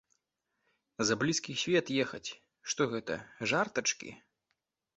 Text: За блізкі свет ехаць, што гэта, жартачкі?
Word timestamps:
За 1.09 1.17
блізкі 1.23 1.51
свет 1.65 1.93
ехаць, 2.05 2.29
што 2.73 2.81
гэта, 2.97 3.21
жартачкі? 3.55 4.09